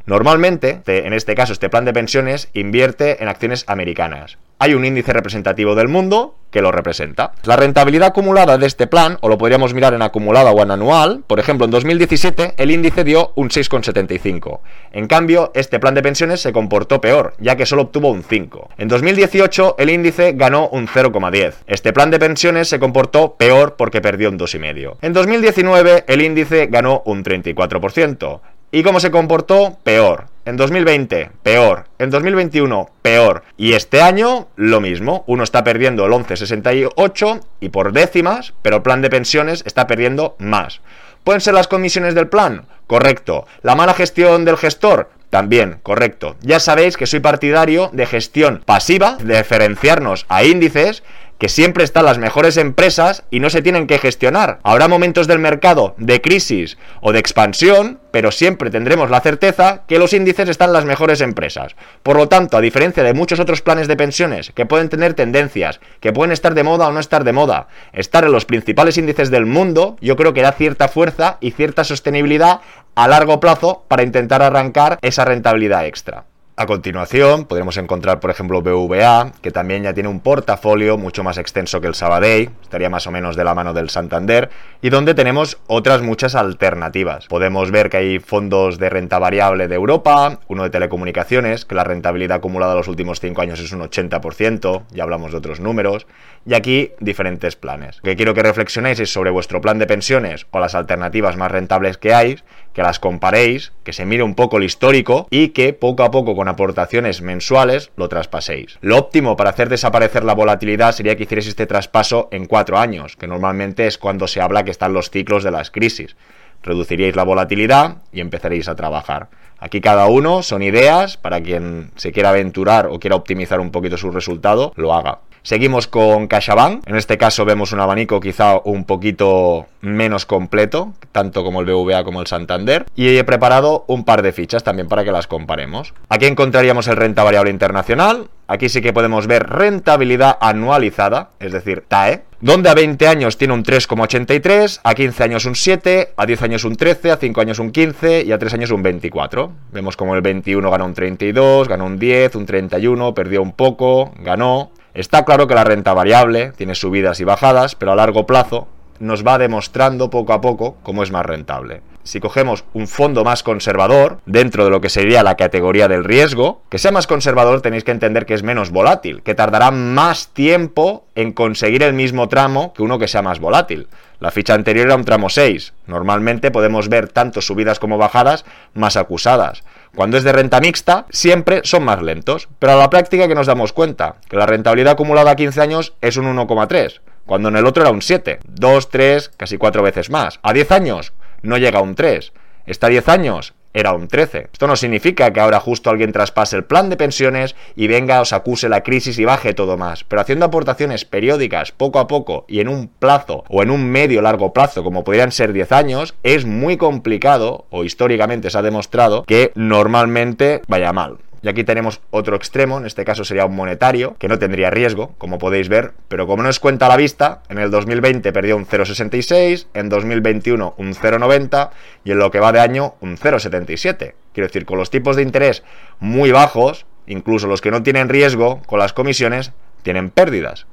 Normalmente, 0.05 0.81
en 0.85 1.13
este 1.13 1.35
caso, 1.35 1.53
este 1.53 1.69
plan 1.69 1.85
de 1.85 1.93
pensiones 1.93 2.49
invierte 2.53 3.21
en 3.21 3.29
acciones 3.29 3.63
americanas. 3.67 4.37
Hay 4.59 4.75
un 4.75 4.85
índice 4.85 5.11
representativo 5.11 5.73
del 5.73 5.87
mundo 5.87 6.35
que 6.51 6.61
lo 6.61 6.71
representa. 6.71 7.31
La 7.45 7.55
rentabilidad 7.55 8.09
acumulada 8.09 8.59
de 8.59 8.67
este 8.67 8.85
plan, 8.85 9.17
o 9.21 9.27
lo 9.27 9.39
podríamos 9.39 9.73
mirar 9.73 9.95
en 9.95 10.03
acumulada 10.03 10.51
o 10.51 10.61
en 10.61 10.69
anual, 10.69 11.23
por 11.25 11.39
ejemplo, 11.39 11.65
en 11.65 11.71
2017 11.71 12.53
el 12.57 12.69
índice 12.69 13.03
dio 13.03 13.31
un 13.35 13.49
6,75. 13.49 14.59
En 14.91 15.07
cambio, 15.07 15.51
este 15.55 15.79
plan 15.79 15.95
de 15.95 16.03
pensiones 16.03 16.41
se 16.41 16.53
comportó 16.53 17.01
peor, 17.01 17.33
ya 17.39 17.55
que 17.55 17.65
solo 17.65 17.83
obtuvo 17.83 18.11
un 18.11 18.23
5. 18.23 18.69
En 18.77 18.87
2018 18.87 19.77
el 19.79 19.89
índice 19.89 20.33
ganó 20.33 20.67
un 20.67 20.87
0,10. 20.87 21.55
Este 21.65 21.91
plan 21.91 22.11
de 22.11 22.19
pensiones 22.19 22.69
se 22.69 22.79
comportó 22.79 23.37
peor 23.37 23.75
porque 23.77 24.01
perdió 24.01 24.29
un 24.29 24.37
2,5. 24.37 24.97
En 25.01 25.13
2019 25.13 26.03
el 26.07 26.21
índice 26.21 26.67
ganó 26.67 27.01
un 27.05 27.23
34%. 27.23 28.41
¿Y 28.73 28.83
cómo 28.83 29.01
se 29.01 29.11
comportó? 29.11 29.77
Peor. 29.83 30.27
En 30.45 30.55
2020, 30.55 31.29
peor. 31.43 31.87
En 31.99 32.09
2021, 32.09 32.89
peor. 33.01 33.43
Y 33.57 33.73
este 33.73 34.01
año, 34.01 34.47
lo 34.55 34.79
mismo. 34.79 35.25
Uno 35.27 35.43
está 35.43 35.65
perdiendo 35.65 36.05
el 36.05 36.13
11,68 36.13 37.41
y 37.59 37.67
por 37.67 37.91
décimas, 37.91 38.53
pero 38.61 38.77
el 38.77 38.81
plan 38.81 39.01
de 39.01 39.09
pensiones 39.09 39.61
está 39.65 39.87
perdiendo 39.87 40.37
más. 40.39 40.79
¿Pueden 41.25 41.41
ser 41.41 41.53
las 41.53 41.67
comisiones 41.67 42.15
del 42.15 42.29
plan? 42.29 42.65
Correcto. 42.87 43.45
¿La 43.61 43.75
mala 43.75 43.93
gestión 43.93 44.45
del 44.45 44.55
gestor? 44.55 45.09
También, 45.29 45.79
correcto. 45.83 46.37
Ya 46.41 46.61
sabéis 46.61 46.95
que 46.95 47.07
soy 47.07 47.19
partidario 47.19 47.89
de 47.91 48.05
gestión 48.05 48.63
pasiva, 48.65 49.17
de 49.21 49.37
diferenciarnos 49.37 50.25
a 50.29 50.43
índices 50.45 51.03
que 51.41 51.49
siempre 51.49 51.83
están 51.83 52.05
las 52.05 52.19
mejores 52.19 52.55
empresas 52.55 53.23
y 53.31 53.39
no 53.39 53.49
se 53.49 53.63
tienen 53.63 53.87
que 53.87 53.97
gestionar. 53.97 54.59
Habrá 54.61 54.87
momentos 54.87 55.25
del 55.25 55.39
mercado 55.39 55.95
de 55.97 56.21
crisis 56.21 56.77
o 57.01 57.13
de 57.13 57.17
expansión, 57.17 57.99
pero 58.11 58.31
siempre 58.31 58.69
tendremos 58.69 59.09
la 59.09 59.21
certeza 59.21 59.81
que 59.87 59.97
los 59.97 60.13
índices 60.13 60.49
están 60.49 60.71
las 60.71 60.85
mejores 60.85 61.19
empresas. 61.19 61.75
Por 62.03 62.17
lo 62.17 62.27
tanto, 62.27 62.57
a 62.57 62.61
diferencia 62.61 63.01
de 63.01 63.15
muchos 63.15 63.39
otros 63.39 63.63
planes 63.63 63.87
de 63.87 63.95
pensiones 63.95 64.51
que 64.51 64.67
pueden 64.67 64.89
tener 64.89 65.15
tendencias, 65.15 65.79
que 65.99 66.13
pueden 66.13 66.31
estar 66.31 66.53
de 66.53 66.61
moda 66.61 66.87
o 66.87 66.91
no 66.91 66.99
estar 66.99 67.23
de 67.23 67.33
moda, 67.33 67.69
estar 67.91 68.23
en 68.23 68.33
los 68.33 68.45
principales 68.45 68.99
índices 68.99 69.31
del 69.31 69.47
mundo, 69.47 69.97
yo 69.99 70.15
creo 70.15 70.35
que 70.35 70.43
da 70.43 70.51
cierta 70.51 70.89
fuerza 70.89 71.39
y 71.41 71.53
cierta 71.53 71.83
sostenibilidad 71.83 72.61
a 72.93 73.07
largo 73.07 73.39
plazo 73.39 73.83
para 73.87 74.03
intentar 74.03 74.43
arrancar 74.43 74.99
esa 75.01 75.25
rentabilidad 75.25 75.87
extra. 75.87 76.25
A 76.61 76.67
continuación, 76.67 77.45
podremos 77.45 77.75
encontrar, 77.77 78.19
por 78.19 78.29
ejemplo, 78.29 78.61
BVA, 78.61 79.31
que 79.41 79.49
también 79.49 79.81
ya 79.81 79.95
tiene 79.95 80.09
un 80.09 80.19
portafolio 80.19 80.95
mucho 80.95 81.23
más 81.23 81.39
extenso 81.39 81.81
que 81.81 81.87
el 81.87 81.95
Sabadell, 81.95 82.51
estaría 82.61 82.87
más 82.87 83.07
o 83.07 83.11
menos 83.11 83.35
de 83.35 83.43
la 83.43 83.55
mano 83.55 83.73
del 83.73 83.89
Santander, 83.89 84.51
y 84.79 84.91
donde 84.91 85.15
tenemos 85.15 85.57
otras 85.65 86.03
muchas 86.03 86.35
alternativas. 86.35 87.25
Podemos 87.25 87.71
ver 87.71 87.89
que 87.89 87.97
hay 87.97 88.19
fondos 88.19 88.77
de 88.77 88.91
renta 88.91 89.17
variable 89.17 89.67
de 89.67 89.73
Europa, 89.73 90.39
uno 90.49 90.61
de 90.61 90.69
telecomunicaciones, 90.69 91.65
que 91.65 91.73
la 91.73 91.83
rentabilidad 91.83 92.37
acumulada 92.37 92.75
los 92.75 92.87
últimos 92.87 93.19
5 93.19 93.41
años 93.41 93.59
es 93.59 93.71
un 93.71 93.81
80%, 93.81 94.83
ya 94.91 95.01
hablamos 95.01 95.31
de 95.31 95.39
otros 95.39 95.61
números, 95.61 96.05
y 96.45 96.53
aquí 96.53 96.91
diferentes 96.99 97.55
planes. 97.55 97.97
Lo 97.97 98.09
que 98.11 98.15
quiero 98.15 98.35
que 98.35 98.43
reflexionéis 98.43 98.99
es 98.99 99.11
sobre 99.11 99.31
vuestro 99.31 99.61
plan 99.61 99.79
de 99.79 99.87
pensiones 99.87 100.45
o 100.51 100.59
las 100.59 100.75
alternativas 100.75 101.37
más 101.37 101.51
rentables 101.51 101.97
que 101.97 102.13
hay, 102.13 102.37
que 102.73 102.83
las 102.83 102.99
comparéis, 102.99 103.73
que 103.83 103.93
se 103.93 104.05
mire 104.05 104.23
un 104.23 104.35
poco 104.35 104.57
el 104.57 104.63
histórico 104.63 105.27
y 105.29 105.49
que 105.49 105.73
poco 105.73 106.03
a 106.03 106.11
poco 106.11 106.35
con 106.35 106.47
aportaciones 106.51 107.21
mensuales 107.21 107.91
lo 107.95 108.07
traspaséis. 108.07 108.77
Lo 108.81 108.97
óptimo 108.97 109.35
para 109.35 109.49
hacer 109.49 109.69
desaparecer 109.69 110.23
la 110.23 110.35
volatilidad 110.35 110.91
sería 110.93 111.15
que 111.15 111.23
hicierais 111.23 111.47
este 111.47 111.65
traspaso 111.65 112.29
en 112.31 112.45
cuatro 112.45 112.77
años, 112.77 113.15
que 113.15 113.27
normalmente 113.27 113.87
es 113.87 113.97
cuando 113.97 114.27
se 114.27 114.41
habla 114.41 114.63
que 114.63 114.71
están 114.71 114.93
los 114.93 115.09
ciclos 115.09 115.43
de 115.43 115.51
las 115.51 115.71
crisis. 115.71 116.15
Reduciríais 116.63 117.15
la 117.15 117.23
volatilidad 117.23 117.97
y 118.13 118.21
empezaréis 118.21 118.67
a 118.67 118.75
trabajar. 118.75 119.29
Aquí 119.59 119.81
cada 119.81 120.07
uno 120.07 120.43
son 120.43 120.63
ideas 120.63 121.17
para 121.17 121.41
quien 121.41 121.91
se 121.95 122.11
quiera 122.11 122.29
aventurar 122.29 122.87
o 122.87 122.99
quiera 122.99 123.15
optimizar 123.15 123.59
un 123.59 123.71
poquito 123.71 123.97
su 123.97 124.11
resultado, 124.11 124.73
lo 124.75 124.93
haga. 124.93 125.19
Seguimos 125.43 125.87
con 125.87 126.27
CaixaBank. 126.27 126.87
En 126.87 126.95
este 126.95 127.17
caso 127.17 127.45
vemos 127.45 127.71
un 127.71 127.79
abanico 127.79 128.19
quizá 128.19 128.59
un 128.63 128.85
poquito 128.85 129.65
menos 129.81 130.25
completo, 130.25 130.93
tanto 131.11 131.43
como 131.43 131.61
el 131.61 131.65
BVA 131.65 132.03
como 132.03 132.21
el 132.21 132.27
Santander. 132.27 132.85
Y 132.95 133.17
he 133.17 133.23
preparado 133.23 133.83
un 133.87 134.05
par 134.05 134.21
de 134.21 134.33
fichas 134.33 134.63
también 134.63 134.87
para 134.87 135.03
que 135.03 135.11
las 135.11 135.27
comparemos. 135.27 135.93
Aquí 136.09 136.27
encontraríamos 136.27 136.87
el 136.87 136.95
renta 136.95 137.23
variable 137.23 137.49
internacional. 137.49 138.29
Aquí 138.47 138.69
sí 138.69 138.81
que 138.81 138.93
podemos 138.93 139.27
ver 139.27 139.47
rentabilidad 139.47 140.37
anualizada, 140.41 141.29
es 141.39 141.53
decir, 141.53 141.85
TAE, 141.87 142.23
donde 142.41 142.69
a 142.69 142.73
20 142.73 143.07
años 143.07 143.37
tiene 143.37 143.53
un 143.53 143.63
3,83, 143.63 144.81
a 144.83 144.93
15 144.93 145.23
años 145.23 145.45
un 145.45 145.55
7, 145.55 146.13
a 146.17 146.25
10 146.25 146.41
años 146.41 146.65
un 146.65 146.75
13, 146.75 147.11
a 147.11 147.17
5 147.17 147.39
años 147.41 147.59
un 147.59 147.71
15 147.71 148.23
y 148.25 148.31
a 148.33 148.37
3 148.37 148.55
años 148.55 148.71
un 148.71 148.83
24. 148.83 149.51
Vemos 149.71 149.95
como 149.95 150.15
el 150.15 150.21
21 150.21 150.69
ganó 150.69 150.85
un 150.85 150.93
32, 150.93 151.69
ganó 151.69 151.85
un 151.85 151.97
10, 151.97 152.35
un 152.35 152.45
31, 152.45 153.13
perdió 153.13 153.41
un 153.41 153.53
poco, 153.53 154.11
ganó. 154.19 154.71
Está 154.93 155.23
claro 155.23 155.47
que 155.47 155.55
la 155.55 155.63
renta 155.63 155.93
variable 155.93 156.51
tiene 156.57 156.75
subidas 156.75 157.19
y 157.21 157.23
bajadas, 157.23 157.75
pero 157.75 157.93
a 157.93 157.95
largo 157.95 158.25
plazo 158.25 158.67
nos 158.99 159.25
va 159.25 159.37
demostrando 159.37 160.09
poco 160.09 160.33
a 160.33 160.41
poco 160.41 160.75
cómo 160.83 161.01
es 161.01 161.11
más 161.11 161.25
rentable. 161.25 161.81
Si 162.03 162.19
cogemos 162.19 162.65
un 162.73 162.87
fondo 162.87 163.23
más 163.23 163.43
conservador, 163.43 164.19
dentro 164.25 164.63
de 164.65 164.71
lo 164.71 164.81
que 164.81 164.89
sería 164.89 165.23
la 165.23 165.37
categoría 165.37 165.87
del 165.87 166.03
riesgo, 166.03 166.61
que 166.69 166.79
sea 166.79 166.91
más 166.91 167.07
conservador 167.07 167.61
tenéis 167.61 167.83
que 167.83 167.91
entender 167.91 168.25
que 168.25 168.33
es 168.33 168.43
menos 168.43 168.71
volátil, 168.71 169.21
que 169.21 169.35
tardará 169.35 169.71
más 169.71 170.29
tiempo 170.29 171.05
en 171.15 171.31
conseguir 171.31 171.83
el 171.83 171.93
mismo 171.93 172.27
tramo 172.27 172.73
que 172.73 172.83
uno 172.83 172.99
que 172.99 173.07
sea 173.07 173.21
más 173.21 173.39
volátil. 173.39 173.87
La 174.19 174.31
ficha 174.31 174.55
anterior 174.55 174.87
era 174.87 174.95
un 174.95 175.05
tramo 175.05 175.29
6. 175.29 175.73
Normalmente 175.87 176.51
podemos 176.51 176.89
ver 176.89 177.07
tanto 177.07 177.41
subidas 177.41 177.79
como 177.79 177.97
bajadas 177.97 178.45
más 178.73 178.97
acusadas. 178.97 179.63
Cuando 179.95 180.17
es 180.17 180.23
de 180.23 180.31
renta 180.31 180.61
mixta, 180.61 181.05
siempre 181.09 181.61
son 181.63 181.83
más 181.83 182.01
lentos. 182.01 182.47
Pero 182.59 182.73
a 182.73 182.77
la 182.77 182.89
práctica 182.89 183.27
que 183.27 183.35
nos 183.35 183.47
damos 183.47 183.73
cuenta, 183.73 184.15
que 184.29 184.37
la 184.37 184.45
rentabilidad 184.45 184.93
acumulada 184.93 185.31
a 185.31 185.35
15 185.35 185.61
años 185.61 185.93
es 186.01 186.17
un 186.17 186.25
1,3, 186.25 187.01
cuando 187.25 187.49
en 187.49 187.57
el 187.57 187.65
otro 187.65 187.83
era 187.83 187.91
un 187.91 188.01
7, 188.01 188.39
2, 188.45 188.89
3, 188.89 189.31
casi 189.35 189.57
4 189.57 189.83
veces 189.83 190.09
más. 190.09 190.39
A 190.43 190.53
10 190.53 190.71
años 190.71 191.13
no 191.41 191.57
llega 191.57 191.79
a 191.79 191.83
un 191.83 191.95
3. 191.95 192.31
Está 192.65 192.87
a 192.87 192.89
10 192.89 193.09
años 193.09 193.53
era 193.73 193.93
un 193.93 194.07
13. 194.07 194.49
Esto 194.51 194.67
no 194.67 194.75
significa 194.75 195.31
que 195.31 195.39
ahora 195.39 195.59
justo 195.59 195.89
alguien 195.89 196.11
traspase 196.11 196.55
el 196.55 196.63
plan 196.63 196.89
de 196.89 196.97
pensiones 196.97 197.55
y 197.75 197.87
venga, 197.87 198.21
os 198.21 198.33
acuse 198.33 198.69
la 198.69 198.83
crisis 198.83 199.17
y 199.19 199.25
baje 199.25 199.53
todo 199.53 199.77
más, 199.77 200.03
pero 200.03 200.21
haciendo 200.21 200.45
aportaciones 200.45 201.05
periódicas 201.05 201.71
poco 201.71 201.99
a 201.99 202.07
poco 202.07 202.45
y 202.47 202.59
en 202.59 202.67
un 202.67 202.87
plazo 202.87 203.43
o 203.49 203.63
en 203.63 203.71
un 203.71 203.89
medio 203.89 204.21
largo 204.21 204.53
plazo 204.53 204.83
como 204.83 205.03
podrían 205.03 205.31
ser 205.31 205.53
10 205.53 205.71
años, 205.71 206.15
es 206.23 206.45
muy 206.45 206.77
complicado 206.77 207.65
o 207.69 207.83
históricamente 207.83 208.49
se 208.49 208.57
ha 208.57 208.61
demostrado 208.61 209.23
que 209.23 209.51
normalmente 209.55 210.61
vaya 210.67 210.93
mal. 210.93 211.17
Y 211.43 211.49
aquí 211.49 211.63
tenemos 211.63 212.01
otro 212.11 212.35
extremo, 212.35 212.77
en 212.77 212.85
este 212.85 213.03
caso 213.03 213.23
sería 213.23 213.45
un 213.45 213.55
monetario, 213.55 214.15
que 214.19 214.27
no 214.27 214.37
tendría 214.37 214.69
riesgo, 214.69 215.15
como 215.17 215.39
podéis 215.39 215.69
ver, 215.69 215.93
pero 216.07 216.27
como 216.27 216.43
no 216.43 216.49
es 216.49 216.59
cuenta 216.59 216.85
a 216.85 216.89
la 216.89 216.97
vista, 216.97 217.41
en 217.49 217.57
el 217.57 217.71
2020 217.71 218.31
perdió 218.31 218.55
un 218.55 218.67
0,66, 218.67 219.65
en 219.73 219.89
2021 219.89 220.75
un 220.77 220.93
0,90 220.93 221.71
y 222.03 222.11
en 222.11 222.19
lo 222.19 222.29
que 222.29 222.39
va 222.39 222.51
de 222.51 222.59
año 222.59 222.93
un 223.01 223.17
0,77. 223.17 224.13
Quiero 224.33 224.47
decir, 224.47 224.65
con 224.65 224.77
los 224.77 224.91
tipos 224.91 225.15
de 225.15 225.23
interés 225.23 225.63
muy 225.99 226.31
bajos, 226.31 226.85
incluso 227.07 227.47
los 227.47 227.61
que 227.61 227.71
no 227.71 227.81
tienen 227.81 228.09
riesgo, 228.09 228.61
con 228.67 228.77
las 228.77 228.93
comisiones, 228.93 229.51
tienen 229.81 230.11
pérdidas. 230.11 230.67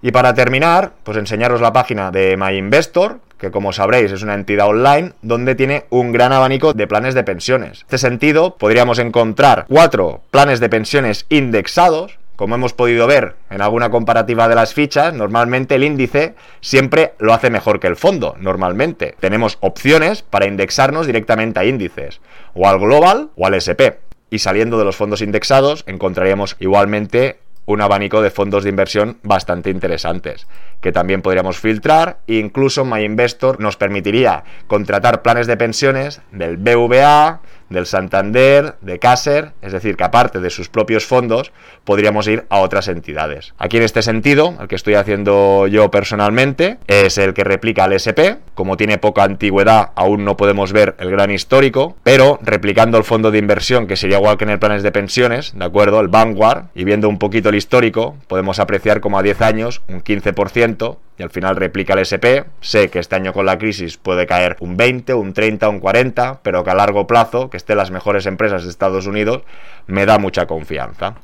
Y 0.00 0.12
para 0.12 0.32
terminar, 0.32 0.92
pues 1.02 1.18
enseñaros 1.18 1.60
la 1.60 1.72
página 1.72 2.10
de 2.10 2.36
My 2.36 2.56
Investor, 2.56 3.20
que 3.38 3.50
como 3.50 3.72
sabréis 3.72 4.12
es 4.12 4.22
una 4.22 4.34
entidad 4.34 4.68
online 4.68 5.12
donde 5.22 5.54
tiene 5.54 5.84
un 5.90 6.12
gran 6.12 6.32
abanico 6.32 6.74
de 6.74 6.86
planes 6.86 7.14
de 7.14 7.24
pensiones. 7.24 7.80
En 7.80 7.84
este 7.84 7.98
sentido, 7.98 8.56
podríamos 8.56 8.98
encontrar 8.98 9.66
cuatro 9.68 10.20
planes 10.30 10.60
de 10.60 10.68
pensiones 10.68 11.26
indexados, 11.28 12.18
como 12.36 12.54
hemos 12.54 12.72
podido 12.72 13.06
ver 13.06 13.34
en 13.50 13.62
alguna 13.62 13.90
comparativa 13.90 14.48
de 14.48 14.54
las 14.54 14.74
fichas, 14.74 15.12
normalmente 15.12 15.74
el 15.74 15.84
índice 15.84 16.34
siempre 16.60 17.14
lo 17.18 17.34
hace 17.34 17.50
mejor 17.50 17.80
que 17.80 17.88
el 17.88 17.96
fondo, 17.96 18.36
normalmente. 18.38 19.16
Tenemos 19.18 19.58
opciones 19.60 20.22
para 20.22 20.46
indexarnos 20.46 21.06
directamente 21.06 21.58
a 21.58 21.64
índices, 21.64 22.20
o 22.54 22.68
al 22.68 22.78
global 22.78 23.30
o 23.36 23.46
al 23.46 23.54
SP. 23.58 23.98
Y 24.30 24.40
saliendo 24.40 24.78
de 24.78 24.84
los 24.84 24.96
fondos 24.96 25.22
indexados, 25.22 25.84
encontraríamos 25.86 26.56
igualmente 26.60 27.38
un 27.68 27.82
abanico 27.82 28.22
de 28.22 28.30
fondos 28.30 28.64
de 28.64 28.70
inversión 28.70 29.18
bastante 29.22 29.68
interesantes, 29.68 30.46
que 30.80 30.90
también 30.90 31.20
podríamos 31.20 31.58
filtrar 31.58 32.20
e 32.26 32.36
incluso 32.36 32.86
MyInvestor 32.86 33.60
nos 33.60 33.76
permitiría 33.76 34.42
contratar 34.66 35.20
planes 35.20 35.46
de 35.46 35.58
pensiones 35.58 36.22
del 36.32 36.56
BVA, 36.56 37.42
del 37.70 37.86
Santander, 37.86 38.74
de 38.80 38.98
Caser, 38.98 39.52
es 39.62 39.72
decir, 39.72 39.96
que 39.96 40.04
aparte 40.04 40.40
de 40.40 40.50
sus 40.50 40.68
propios 40.68 41.06
fondos, 41.06 41.52
podríamos 41.84 42.26
ir 42.28 42.46
a 42.48 42.58
otras 42.58 42.88
entidades. 42.88 43.54
Aquí 43.58 43.76
en 43.76 43.82
este 43.82 44.02
sentido, 44.02 44.54
el 44.60 44.68
que 44.68 44.76
estoy 44.76 44.94
haciendo 44.94 45.66
yo 45.66 45.90
personalmente, 45.90 46.78
es 46.86 47.18
el 47.18 47.34
que 47.34 47.44
replica 47.44 47.84
el 47.84 47.92
SP. 47.96 48.38
Como 48.54 48.76
tiene 48.76 48.98
poca 48.98 49.24
antigüedad, 49.24 49.90
aún 49.94 50.24
no 50.24 50.36
podemos 50.36 50.72
ver 50.72 50.96
el 50.98 51.10
gran 51.10 51.30
histórico, 51.30 51.96
pero 52.02 52.38
replicando 52.42 52.98
el 52.98 53.04
fondo 53.04 53.30
de 53.30 53.38
inversión, 53.38 53.86
que 53.86 53.96
sería 53.96 54.18
igual 54.18 54.36
que 54.36 54.44
en 54.44 54.50
el 54.50 54.58
planes 54.58 54.82
de 54.82 54.92
pensiones, 54.92 55.52
¿de 55.56 55.64
acuerdo? 55.64 56.00
El 56.00 56.08
Vanguard, 56.08 56.66
y 56.74 56.84
viendo 56.84 57.08
un 57.08 57.18
poquito 57.18 57.48
el 57.48 57.54
histórico, 57.54 58.16
podemos 58.26 58.58
apreciar 58.58 59.00
como 59.00 59.18
a 59.18 59.22
10 59.22 59.42
años 59.42 59.82
un 59.88 60.02
15%, 60.02 60.98
y 61.18 61.22
al 61.22 61.30
final 61.30 61.56
replica 61.56 61.94
el 61.94 62.00
SP. 62.06 62.46
Sé 62.60 62.88
que 62.90 63.00
este 63.00 63.16
año 63.16 63.32
con 63.32 63.44
la 63.44 63.58
crisis 63.58 63.96
puede 63.96 64.26
caer 64.26 64.56
un 64.60 64.76
20, 64.76 65.14
un 65.14 65.32
30, 65.32 65.68
un 65.68 65.80
40, 65.80 66.40
pero 66.42 66.64
que 66.64 66.70
a 66.70 66.74
largo 66.74 67.06
plazo, 67.06 67.50
que 67.50 67.56
esté 67.58 67.74
las 67.74 67.90
mejores 67.90 68.24
empresas 68.24 68.64
de 68.64 68.70
Estados 68.70 69.06
Unidos, 69.06 69.42
me 69.86 70.06
da 70.06 70.18
mucha 70.18 70.46
confianza. 70.46 71.16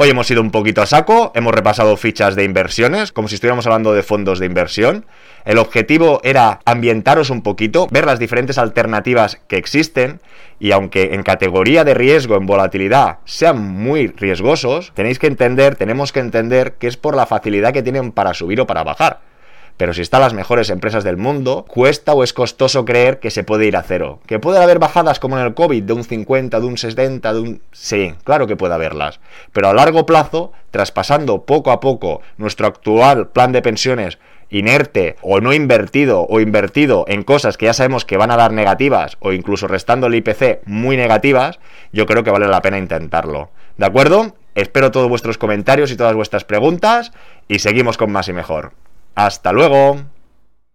Hoy 0.00 0.10
hemos 0.10 0.30
ido 0.30 0.40
un 0.40 0.52
poquito 0.52 0.80
a 0.80 0.86
saco, 0.86 1.32
hemos 1.34 1.52
repasado 1.52 1.96
fichas 1.96 2.36
de 2.36 2.44
inversiones, 2.44 3.10
como 3.10 3.26
si 3.26 3.34
estuviéramos 3.34 3.66
hablando 3.66 3.92
de 3.92 4.04
fondos 4.04 4.38
de 4.38 4.46
inversión. 4.46 5.06
El 5.44 5.58
objetivo 5.58 6.20
era 6.22 6.60
ambientaros 6.64 7.30
un 7.30 7.42
poquito, 7.42 7.88
ver 7.90 8.06
las 8.06 8.20
diferentes 8.20 8.58
alternativas 8.58 9.40
que 9.48 9.56
existen 9.56 10.20
y 10.60 10.70
aunque 10.70 11.14
en 11.14 11.24
categoría 11.24 11.82
de 11.82 11.94
riesgo, 11.94 12.36
en 12.36 12.46
volatilidad, 12.46 13.18
sean 13.24 13.60
muy 13.60 14.06
riesgosos, 14.06 14.92
tenéis 14.94 15.18
que 15.18 15.26
entender, 15.26 15.74
tenemos 15.74 16.12
que 16.12 16.20
entender 16.20 16.74
que 16.74 16.86
es 16.86 16.96
por 16.96 17.16
la 17.16 17.26
facilidad 17.26 17.72
que 17.72 17.82
tienen 17.82 18.12
para 18.12 18.34
subir 18.34 18.60
o 18.60 18.68
para 18.68 18.84
bajar. 18.84 19.27
Pero 19.78 19.94
si 19.94 20.02
están 20.02 20.20
las 20.20 20.34
mejores 20.34 20.70
empresas 20.70 21.04
del 21.04 21.16
mundo, 21.16 21.64
cuesta 21.68 22.12
o 22.12 22.24
es 22.24 22.32
costoso 22.32 22.84
creer 22.84 23.20
que 23.20 23.30
se 23.30 23.44
puede 23.44 23.64
ir 23.64 23.76
a 23.76 23.84
cero. 23.84 24.18
¿Que 24.26 24.40
puede 24.40 24.62
haber 24.62 24.80
bajadas 24.80 25.20
como 25.20 25.38
en 25.38 25.46
el 25.46 25.54
COVID 25.54 25.84
de 25.84 25.92
un 25.92 26.04
50, 26.04 26.58
de 26.58 26.66
un 26.66 26.76
60, 26.76 27.32
de 27.32 27.40
un... 27.40 27.62
Sí, 27.70 28.12
claro 28.24 28.48
que 28.48 28.56
puede 28.56 28.74
haberlas. 28.74 29.20
Pero 29.52 29.68
a 29.68 29.74
largo 29.74 30.04
plazo, 30.04 30.52
traspasando 30.72 31.44
poco 31.44 31.70
a 31.70 31.78
poco 31.78 32.20
nuestro 32.38 32.66
actual 32.66 33.28
plan 33.28 33.52
de 33.52 33.62
pensiones 33.62 34.18
inerte 34.50 35.16
o 35.22 35.40
no 35.40 35.52
invertido 35.52 36.26
o 36.28 36.40
invertido 36.40 37.04
en 37.06 37.22
cosas 37.22 37.56
que 37.56 37.66
ya 37.66 37.72
sabemos 37.72 38.04
que 38.04 38.16
van 38.16 38.30
a 38.30 38.36
dar 38.36 38.52
negativas 38.52 39.16
o 39.20 39.32
incluso 39.32 39.68
restando 39.68 40.06
el 40.06 40.14
IPC 40.14 40.62
muy 40.64 40.96
negativas, 40.96 41.60
yo 41.92 42.06
creo 42.06 42.24
que 42.24 42.30
vale 42.30 42.48
la 42.48 42.62
pena 42.62 42.78
intentarlo. 42.78 43.50
¿De 43.76 43.86
acuerdo? 43.86 44.34
Espero 44.54 44.90
todos 44.90 45.08
vuestros 45.08 45.38
comentarios 45.38 45.92
y 45.92 45.96
todas 45.96 46.14
vuestras 46.14 46.44
preguntas 46.44 47.12
y 47.46 47.60
seguimos 47.60 47.96
con 47.96 48.10
más 48.10 48.28
y 48.28 48.32
mejor. 48.32 48.72
Hasta 49.18 49.50
luego. 49.50 49.96